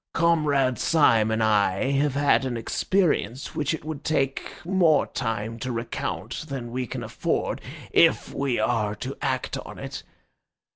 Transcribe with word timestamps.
Comrade 0.15 0.79
Syme 0.79 1.29
and 1.29 1.43
I 1.43 1.91
have 1.91 2.15
had 2.15 2.43
an 2.43 2.57
experience 2.57 3.53
which 3.53 3.71
it 3.71 3.85
would 3.85 4.03
take 4.03 4.51
more 4.65 5.05
time 5.05 5.59
to 5.59 5.71
recount 5.71 6.45
than 6.47 6.71
we 6.71 6.87
can 6.87 7.03
afford, 7.03 7.61
if 7.91 8.33
we 8.33 8.57
are 8.57 8.95
to 8.95 9.15
act 9.21 9.59
on 9.59 9.77
it. 9.77 10.01